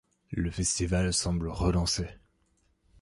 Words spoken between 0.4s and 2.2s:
festival semble relancé.